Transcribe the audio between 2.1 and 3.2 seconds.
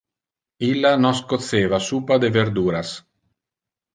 de verduras.